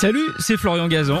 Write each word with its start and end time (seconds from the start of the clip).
Salut, 0.00 0.30
c'est 0.38 0.56
Florian 0.56 0.88
Gazan. 0.88 1.20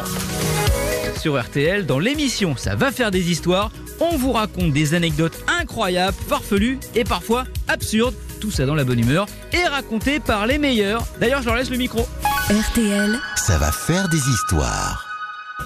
Sur 1.20 1.38
RTL, 1.38 1.84
dans 1.84 1.98
l'émission 1.98 2.56
Ça 2.56 2.76
va 2.76 2.90
faire 2.90 3.10
des 3.10 3.30
histoires, 3.30 3.70
on 4.00 4.16
vous 4.16 4.32
raconte 4.32 4.72
des 4.72 4.94
anecdotes 4.94 5.38
incroyables, 5.60 6.16
farfelues 6.28 6.78
et 6.94 7.04
parfois 7.04 7.44
absurdes. 7.68 8.14
Tout 8.40 8.50
ça 8.50 8.64
dans 8.64 8.74
la 8.74 8.84
bonne 8.84 9.00
humeur 9.00 9.26
et 9.52 9.62
raconté 9.68 10.18
par 10.18 10.46
les 10.46 10.56
meilleurs. 10.56 11.04
D'ailleurs, 11.20 11.42
je 11.42 11.46
leur 11.48 11.56
laisse 11.56 11.68
le 11.68 11.76
micro. 11.76 12.08
RTL, 12.48 13.18
Ça 13.36 13.58
va 13.58 13.70
faire 13.70 14.08
des 14.08 14.16
histoires. 14.16 15.06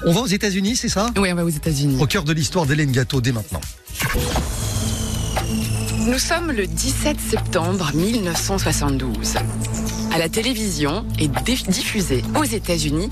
On 0.05 0.13
va 0.13 0.23
aux 0.23 0.27
États-Unis, 0.27 0.75
c'est 0.75 0.89
ça? 0.89 1.13
Oui, 1.17 1.31
on 1.31 1.37
va 1.37 1.45
aux 1.45 1.49
États-Unis. 1.49 1.99
Au 2.03 2.07
cœur 2.09 2.25
de 2.25 2.33
l'histoire 2.33 2.67
d'Hélène 2.67 2.91
Gâteau 2.91 3.21
dès 3.21 3.31
maintenant. 3.31 3.61
Nous 6.01 6.19
sommes 6.19 6.51
le 6.51 6.67
17 6.67 7.21
septembre 7.21 7.93
1972. 7.95 9.37
À 10.15 10.19
la 10.19 10.29
télévision 10.29 11.05
dé- 11.45 11.57
diffusé 11.69 12.23
aux 12.39 12.45
États-Unis 12.45 13.11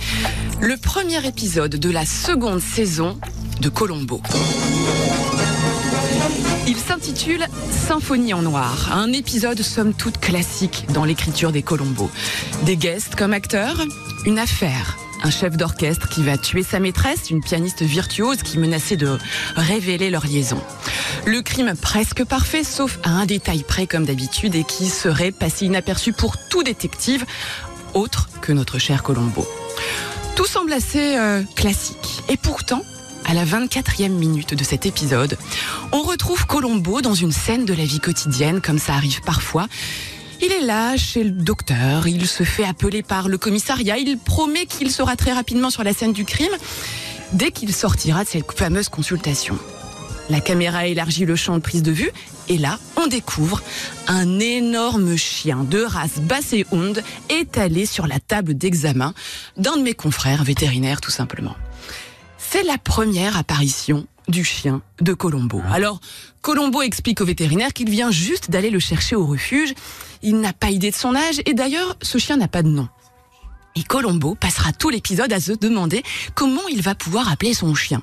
le 0.61 0.77
premier 0.77 1.27
épisode 1.27 1.75
de 1.75 1.91
la 1.91 2.07
seconde 2.07 2.61
saison 2.61 3.19
de 3.61 3.69
Colombo. 3.69 4.23
Il 6.69 6.77
s'intitule 6.77 7.45
Symphonie 7.73 8.33
en 8.35 8.43
noir, 8.43 8.91
un 8.95 9.13
épisode 9.13 9.61
somme 9.63 9.95
toute 9.95 10.19
classique 10.19 10.87
dans 10.95 11.05
l'écriture 11.05 11.51
des 11.51 11.63
Colombo. 11.63 12.09
Des 12.67 12.77
guests 12.77 13.17
comme 13.17 13.33
acteurs, 13.33 13.85
une 14.25 14.39
affaire, 14.39 14.97
un 15.23 15.31
chef 15.31 15.57
d'orchestre 15.57 16.09
qui 16.09 16.23
va 16.23 16.37
tuer 16.37 16.63
sa 16.63 16.81
maîtresse, 16.81 17.31
une 17.31 17.41
pianiste 17.41 17.83
virtuose 17.83 18.43
qui 18.43 18.59
menaçait 18.59 18.97
de 18.97 19.19
révéler 19.57 20.11
leur 20.11 20.27
liaison. 20.27 20.61
Le 21.27 21.43
crime 21.43 21.75
presque 21.81 22.25
parfait, 22.25 22.65
sauf 22.65 22.99
à 23.03 23.11
un 23.11 23.27
détail 23.27 23.65
près 23.67 23.87
comme 23.87 24.05
d'habitude 24.05 24.55
et 24.55 24.65
qui 24.65 24.89
serait 24.89 25.33
passé 25.33 25.67
inaperçu 25.67 26.13
pour 26.13 26.37
tout 26.49 26.63
détective, 26.63 27.25
autre 27.95 28.29
que 28.41 28.53
notre 28.53 28.79
cher 28.79 29.03
Colombo. 29.03 29.47
Tout 30.35 30.47
semble 30.47 30.73
assez 30.73 31.17
euh, 31.17 31.43
classique. 31.55 32.23
Et 32.29 32.37
pourtant, 32.37 32.83
à 33.25 33.35
la 33.35 33.45
24e 33.45 34.09
minute 34.09 34.55
de 34.55 34.65
cet 34.65 34.87
épisode, 34.87 35.39
on 35.93 36.03
retrouve 36.03 36.47
Colombo 36.47 37.01
dans 37.01 37.15
une 37.15 37.33
scène 37.33 37.65
de 37.65 37.75
la 37.75 37.85
vie 37.85 38.01
quotidienne, 38.01 38.61
comme 38.61 38.79
ça 38.79 38.95
arrive 38.95 39.21
parfois. 39.21 39.69
Il 40.45 40.51
est 40.51 40.61
là, 40.61 40.97
chez 40.97 41.23
le 41.23 41.31
docteur, 41.31 42.09
il 42.09 42.27
se 42.27 42.43
fait 42.43 42.65
appeler 42.65 43.05
par 43.05 43.29
le 43.29 43.39
commissariat, 43.39 43.97
il 43.97 44.19
promet 44.19 44.67
qu'il 44.67 44.91
sera 44.91 45.15
très 45.15 45.33
rapidement 45.33 45.71
sur 45.71 45.85
la 45.85 45.95
scène 45.95 46.13
du 46.13 46.25
crime 46.25 46.51
dès 47.33 47.53
qu'il 47.53 47.73
sortira 47.73 48.25
de 48.25 48.29
cette 48.29 48.51
fameuse 48.51 48.89
consultation. 48.89 49.57
La 50.31 50.41
caméra 50.41 50.89
élargit 50.89 51.27
le 51.27 51.37
champ 51.37 51.55
de 51.55 51.63
prise 51.63 51.85
de 51.85 51.93
vue 51.93 52.11
et 52.49 52.59
là, 52.59 52.81
on 52.97 53.07
découvre 53.07 53.63
un 54.09 54.41
énorme 54.41 55.17
chien 55.17 55.63
de 55.63 55.85
race 55.85 56.19
Basset-Hound 56.19 57.05
étalé 57.31 57.87
sur 57.87 58.09
la 58.09 58.19
table 58.19 58.55
d'examen 58.55 59.15
d'un 59.57 59.77
de 59.77 59.83
mes 59.83 59.95
confrères 59.95 60.43
vétérinaires 60.43 61.01
tout 61.01 61.13
simplement. 61.13 61.55
C'est 62.37 62.65
la 62.65 62.79
première 62.79 63.37
apparition 63.37 64.09
du 64.29 64.45
chien 64.45 64.83
de 65.01 65.13
Colombo. 65.15 65.61
Alors, 65.73 66.01
Colombo 66.41 66.83
explique 66.83 67.21
au 67.21 67.25
vétérinaire 67.25 67.73
qu'il 67.73 67.91
vient 67.91 68.11
juste 68.11 68.51
d'aller 68.51 68.71
le 68.71 68.79
chercher 68.79 69.17
au 69.17 69.27
refuge. 69.27 69.75
Il 70.23 70.41
n'a 70.41 70.53
pas 70.53 70.71
idée 70.71 70.91
de 70.91 70.97
son 70.97 71.15
âge 71.15 71.41
et 71.47 71.55
d'ailleurs, 71.55 71.97
ce 72.03 72.19
chien 72.19 72.37
n'a 72.37 72.49
pas 72.49 72.63
de 72.63 72.69
nom. 72.69 72.89
Et 73.75 73.83
Colombo 73.83 74.35
passera 74.35 74.73
tout 74.73 74.91
l'épisode 74.91 75.33
à 75.33 75.41
se 75.41 75.53
demander 75.53 76.03
comment 76.35 76.61
il 76.71 76.83
va 76.83 76.95
pouvoir 76.95 77.31
appeler 77.33 77.55
son 77.55 77.75
chien. 77.75 78.03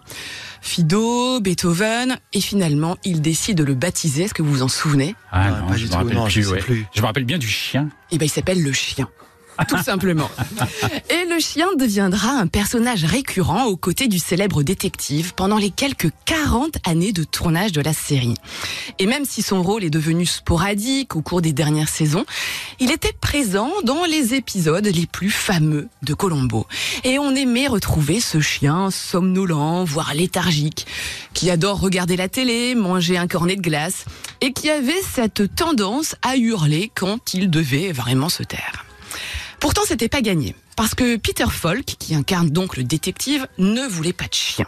Fido, 0.61 1.39
Beethoven, 1.39 2.17
et 2.33 2.41
finalement, 2.41 2.97
il 3.05 3.21
décide 3.21 3.57
de 3.57 3.63
le 3.63 3.75
baptiser. 3.75 4.23
Est-ce 4.23 4.33
que 4.33 4.41
vous 4.41 4.51
vous 4.51 4.61
en 4.63 4.67
souvenez? 4.67 5.15
Ah 5.31 5.51
Ouais, 5.51 5.59
non, 5.61 5.67
pas 5.67 5.73
je 5.73 5.77
du 5.77 5.83
me 5.85 5.89
tout, 5.91 5.95
rappelle 5.97 6.15
non, 6.15 6.27
je 6.27 6.33
plus, 6.33 6.43
sais 6.43 6.51
ouais. 6.53 6.59
plus. 6.59 6.85
Je 6.93 7.01
me 7.01 7.05
rappelle 7.05 7.23
bien 7.25 7.37
du 7.37 7.47
chien. 7.47 7.87
Eh 8.11 8.17
ben, 8.17 8.25
il 8.25 8.29
s'appelle 8.29 8.61
le 8.63 8.73
chien. 8.73 9.07
Tout 9.67 9.77
simplement. 9.83 10.29
Et 11.09 11.18
le 11.39 11.43
chien 11.43 11.69
deviendra 11.77 12.31
un 12.31 12.47
personnage 12.47 13.05
récurrent 13.05 13.67
aux 13.67 13.77
côtés 13.77 14.09
du 14.09 14.19
célèbre 14.19 14.61
détective 14.61 15.33
pendant 15.35 15.57
les 15.57 15.69
quelques 15.69 16.09
40 16.25 16.75
années 16.85 17.13
de 17.13 17.23
tournage 17.23 17.71
de 17.71 17.79
la 17.79 17.93
série. 17.93 18.33
Et 18.99 19.05
même 19.05 19.23
si 19.23 19.41
son 19.41 19.63
rôle 19.63 19.85
est 19.85 19.89
devenu 19.89 20.25
sporadique 20.25 21.15
au 21.15 21.21
cours 21.21 21.41
des 21.41 21.53
dernières 21.53 21.87
saisons, 21.87 22.25
il 22.81 22.91
était 22.91 23.13
présent 23.13 23.71
dans 23.85 24.03
les 24.03 24.33
épisodes 24.33 24.85
les 24.85 25.05
plus 25.05 25.29
fameux 25.29 25.87
de 26.03 26.13
Colombo. 26.13 26.67
Et 27.05 27.19
on 27.19 27.33
aimait 27.33 27.67
retrouver 27.67 28.19
ce 28.19 28.41
chien 28.41 28.91
somnolent, 28.91 29.85
voire 29.85 30.13
léthargique, 30.13 30.87
qui 31.33 31.49
adore 31.49 31.79
regarder 31.79 32.17
la 32.17 32.27
télé, 32.27 32.75
manger 32.75 33.17
un 33.17 33.27
cornet 33.27 33.55
de 33.55 33.61
glace, 33.61 34.03
et 34.41 34.51
qui 34.51 34.69
avait 34.69 35.01
cette 35.09 35.55
tendance 35.55 36.17
à 36.21 36.35
hurler 36.35 36.91
quand 36.93 37.33
il 37.33 37.49
devait 37.49 37.93
vraiment 37.93 38.27
se 38.27 38.43
taire. 38.43 38.83
Pourtant, 39.61 39.83
c'était 39.85 40.09
pas 40.09 40.21
gagné. 40.21 40.53
Parce 40.79 40.95
que 40.95 41.17
Peter 41.17 41.43
Falk, 41.51 41.97
qui 41.99 42.15
incarne 42.15 42.51
donc 42.51 42.77
le 42.77 42.85
détective, 42.85 43.45
ne 43.57 43.85
voulait 43.85 44.13
pas 44.13 44.29
de 44.29 44.33
chien. 44.33 44.65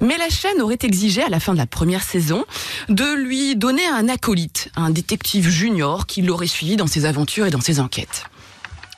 Mais 0.00 0.18
la 0.18 0.28
chaîne 0.28 0.60
aurait 0.60 0.80
exigé 0.82 1.22
à 1.22 1.28
la 1.28 1.38
fin 1.38 1.52
de 1.52 1.58
la 1.58 1.66
première 1.66 2.02
saison 2.02 2.44
de 2.88 3.14
lui 3.14 3.54
donner 3.54 3.86
un 3.86 4.08
acolyte, 4.08 4.72
un 4.74 4.90
détective 4.90 5.48
junior 5.48 6.08
qui 6.08 6.22
l'aurait 6.22 6.48
suivi 6.48 6.74
dans 6.74 6.88
ses 6.88 7.04
aventures 7.04 7.46
et 7.46 7.52
dans 7.52 7.60
ses 7.60 7.78
enquêtes. 7.78 8.24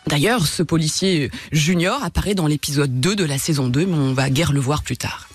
D'ailleurs, 0.06 0.46
ce 0.46 0.62
policier 0.62 1.30
junior 1.52 2.02
apparaît 2.02 2.34
dans 2.34 2.46
l'épisode 2.46 2.98
2 2.98 3.14
de 3.14 3.24
la 3.24 3.36
saison 3.36 3.68
2, 3.68 3.84
mais 3.84 3.98
on 3.98 4.14
va 4.14 4.30
guère 4.30 4.52
le 4.52 4.60
voir 4.60 4.82
plus 4.82 4.96
tard. 4.96 5.28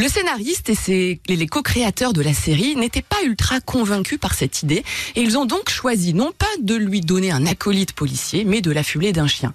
Le 0.00 0.08
scénariste 0.08 0.70
et, 0.70 0.74
ses- 0.74 1.20
les 1.28 1.46
co-créateurs 1.46 2.14
de 2.14 2.22
la 2.22 2.32
série 2.32 2.74
n'étaient 2.74 3.02
pas 3.02 3.22
ultra 3.22 3.60
convaincus 3.60 4.18
par 4.18 4.32
cette 4.32 4.62
idée 4.62 4.82
et 5.14 5.20
ils 5.20 5.36
ont 5.36 5.44
donc 5.44 5.68
choisi 5.68 6.14
non 6.14 6.32
pas 6.32 6.46
de 6.62 6.74
lui 6.74 7.02
donner 7.02 7.30
un 7.30 7.44
acolyte 7.44 7.92
policier, 7.92 8.44
mais 8.44 8.62
de 8.62 8.70
l'affubler 8.70 9.12
d'un 9.12 9.26
chien. 9.26 9.52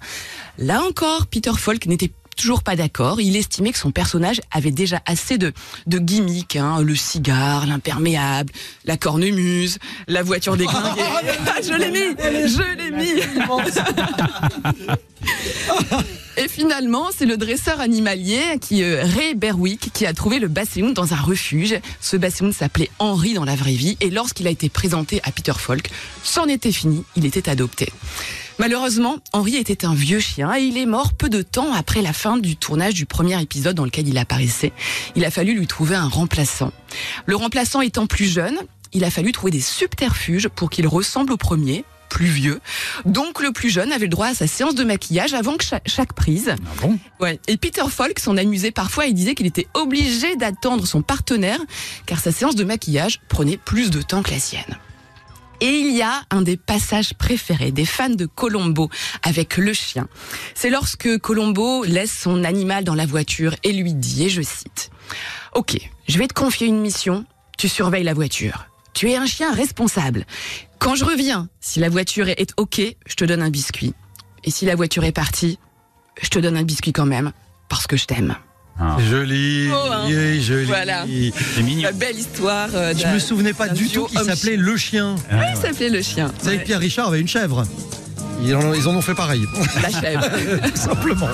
Là 0.58 0.84
encore, 0.84 1.26
Peter 1.26 1.50
Falk 1.58 1.86
n'était 1.86 2.12
toujours 2.36 2.62
pas 2.62 2.76
d'accord. 2.76 3.20
Il 3.20 3.34
estimait 3.34 3.72
que 3.72 3.78
son 3.78 3.90
personnage 3.90 4.40
avait 4.52 4.70
déjà 4.70 5.00
assez 5.04 5.36
de, 5.36 5.52
de 5.88 5.98
gimmicks, 5.98 6.54
hein, 6.54 6.80
le 6.80 6.94
cigare, 6.94 7.66
l'imperméable, 7.66 8.52
la 8.84 8.96
cornemuse, 8.96 9.78
la 10.06 10.22
voiture 10.22 10.56
déglinguée. 10.56 11.02
Ah, 11.48 11.60
je 11.60 11.72
l'ai 11.72 11.90
mis, 11.90 12.14
je 12.48 12.76
l'ai 12.76 12.90
mis. 12.92 13.20
Et 16.38 16.48
finalement, 16.48 17.08
c'est 17.16 17.24
le 17.24 17.38
dresseur 17.38 17.80
animalier 17.80 18.58
qui 18.60 18.82
euh, 18.82 19.02
Ray 19.02 19.34
Berwick 19.34 19.90
qui 19.94 20.04
a 20.04 20.12
trouvé 20.12 20.38
le 20.38 20.48
basséhound 20.48 20.92
dans 20.92 21.14
un 21.14 21.20
refuge. 21.20 21.80
Ce 22.00 22.14
basséhound 22.18 22.52
s'appelait 22.52 22.90
Henry 22.98 23.32
dans 23.32 23.46
la 23.46 23.56
vraie 23.56 23.72
vie 23.72 23.96
et 24.00 24.10
lorsqu'il 24.10 24.46
a 24.46 24.50
été 24.50 24.68
présenté 24.68 25.22
à 25.24 25.32
Peter 25.32 25.54
Falk, 25.56 25.90
c'en 26.22 26.46
était 26.46 26.72
fini, 26.72 27.04
il 27.16 27.24
était 27.24 27.48
adopté. 27.48 27.90
Malheureusement, 28.58 29.16
Henry 29.32 29.56
était 29.56 29.86
un 29.86 29.94
vieux 29.94 30.20
chien 30.20 30.54
et 30.54 30.62
il 30.62 30.76
est 30.76 30.86
mort 30.86 31.14
peu 31.14 31.30
de 31.30 31.40
temps 31.40 31.72
après 31.72 32.02
la 32.02 32.12
fin 32.12 32.36
du 32.36 32.56
tournage 32.56 32.94
du 32.94 33.06
premier 33.06 33.40
épisode 33.40 33.74
dans 33.74 33.84
lequel 33.86 34.06
il 34.06 34.18
apparaissait. 34.18 34.72
Il 35.14 35.24
a 35.24 35.30
fallu 35.30 35.54
lui 35.54 35.66
trouver 35.66 35.96
un 35.96 36.08
remplaçant. 36.08 36.72
Le 37.24 37.36
remplaçant 37.36 37.80
étant 37.80 38.06
plus 38.06 38.26
jeune, 38.26 38.58
il 38.92 39.04
a 39.04 39.10
fallu 39.10 39.32
trouver 39.32 39.52
des 39.52 39.60
subterfuges 39.60 40.48
pour 40.48 40.68
qu'il 40.68 40.86
ressemble 40.86 41.32
au 41.32 41.36
premier, 41.38 41.84
plus 42.16 42.24
vieux. 42.26 42.60
Donc 43.04 43.42
le 43.42 43.52
plus 43.52 43.68
jeune 43.68 43.92
avait 43.92 44.06
le 44.06 44.10
droit 44.10 44.28
à 44.28 44.34
sa 44.34 44.46
séance 44.46 44.74
de 44.74 44.84
maquillage 44.84 45.34
avant 45.34 45.58
que 45.58 45.64
cha- 45.64 45.82
chaque 45.84 46.14
prise. 46.14 46.54
Ah 46.58 46.70
bon? 46.80 46.98
Ouais. 47.20 47.38
Et 47.46 47.58
Peter 47.58 47.82
Falk 47.90 48.18
s'en 48.18 48.38
amusait 48.38 48.70
parfois 48.70 49.06
et 49.06 49.12
disait 49.12 49.34
qu'il 49.34 49.44
était 49.44 49.66
obligé 49.74 50.34
d'attendre 50.36 50.86
son 50.86 51.02
partenaire 51.02 51.60
car 52.06 52.18
sa 52.18 52.32
séance 52.32 52.54
de 52.54 52.64
maquillage 52.64 53.20
prenait 53.28 53.58
plus 53.58 53.90
de 53.90 54.00
temps 54.00 54.22
que 54.22 54.30
la 54.30 54.38
sienne. 54.38 54.78
Et 55.60 55.78
il 55.80 55.94
y 55.94 56.00
a 56.00 56.22
un 56.30 56.40
des 56.40 56.56
passages 56.56 57.12
préférés 57.12 57.70
des 57.70 57.84
fans 57.84 58.08
de 58.08 58.24
Colombo 58.24 58.88
avec 59.22 59.58
le 59.58 59.74
chien. 59.74 60.08
C'est 60.54 60.70
lorsque 60.70 61.18
Colombo 61.18 61.84
laisse 61.84 62.18
son 62.18 62.44
animal 62.44 62.84
dans 62.84 62.94
la 62.94 63.04
voiture 63.04 63.56
et 63.62 63.72
lui 63.74 63.92
dit, 63.92 64.24
et 64.24 64.30
je 64.30 64.40
cite, 64.40 64.90
Ok, 65.52 65.76
je 66.08 66.16
vais 66.18 66.28
te 66.28 66.34
confier 66.34 66.66
une 66.66 66.80
mission, 66.80 67.26
tu 67.58 67.68
surveilles 67.68 68.04
la 68.04 68.14
voiture. 68.14 68.68
Tu 68.94 69.10
es 69.10 69.16
un 69.16 69.26
chien 69.26 69.52
responsable. 69.52 70.24
Quand 70.78 70.94
je 70.94 71.04
reviens, 71.04 71.48
si 71.60 71.80
la 71.80 71.88
voiture 71.88 72.28
est 72.28 72.52
OK, 72.56 72.80
je 73.06 73.14
te 73.14 73.24
donne 73.24 73.42
un 73.42 73.50
biscuit. 73.50 73.94
Et 74.44 74.50
si 74.50 74.64
la 74.66 74.74
voiture 74.76 75.04
est 75.04 75.12
partie, 75.12 75.58
je 76.22 76.28
te 76.28 76.38
donne 76.38 76.56
un 76.56 76.62
biscuit 76.62 76.92
quand 76.92 77.06
même, 77.06 77.32
parce 77.68 77.86
que 77.86 77.96
je 77.96 78.04
t'aime. 78.06 78.36
Ah. 78.78 78.96
Joli, 79.10 79.68
Oh, 79.72 79.76
hein. 79.90 80.04
oui, 80.06 80.42
joli. 80.42 80.66
Voilà. 80.66 81.04
C'est 81.54 81.62
mignon. 81.62 81.82
La 81.84 81.92
belle 81.92 82.18
histoire. 82.18 82.68
euh, 82.74 82.92
Je 82.96 83.06
me 83.06 83.18
souvenais 83.18 83.54
pas 83.54 83.68
du 83.68 83.88
tout 83.88 84.04
qu'il 84.06 84.18
s'appelait 84.20 84.56
Le 84.56 84.76
Chien. 84.76 85.16
Ah, 85.30 85.36
ouais. 85.38 85.46
Il 85.54 85.56
s'appelait 85.56 85.88
le 85.88 86.02
chien. 86.02 86.26
Vous 86.38 86.44
savez 86.44 86.56
que 86.56 86.60
Ouais, 86.60 86.64
Pierre 86.66 86.80
Richard 86.80 87.08
avait 87.08 87.20
une 87.20 87.28
chèvre. 87.28 87.64
Ils 88.42 88.54
en, 88.54 88.74
ils 88.74 88.86
en 88.86 88.94
ont 88.94 89.00
fait 89.00 89.14
pareil, 89.14 89.46
la 89.82 89.88
chèvre. 89.90 90.26
tout 90.68 90.76
simplement. 90.76 91.28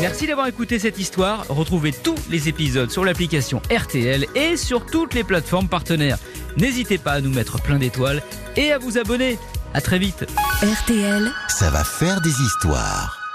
Merci 0.00 0.26
d'avoir 0.28 0.46
écouté 0.46 0.78
cette 0.78 0.98
histoire. 1.00 1.44
Retrouvez 1.48 1.90
tous 1.90 2.14
les 2.30 2.48
épisodes 2.48 2.90
sur 2.92 3.04
l'application 3.04 3.60
RTL 3.76 4.26
et 4.36 4.56
sur 4.56 4.86
toutes 4.86 5.14
les 5.14 5.24
plateformes 5.24 5.66
partenaires. 5.68 6.18
N'hésitez 6.56 6.98
pas 6.98 7.12
à 7.12 7.20
nous 7.20 7.30
mettre 7.30 7.60
plein 7.60 7.78
d'étoiles 7.78 8.22
et 8.56 8.72
à 8.72 8.78
vous 8.78 8.98
abonner. 8.98 9.38
À 9.74 9.80
très 9.80 9.98
vite. 9.98 10.26
RTL. 10.62 11.30
Ça 11.48 11.70
va 11.70 11.84
faire 11.84 12.20
des 12.20 12.30
histoires. 12.30 13.25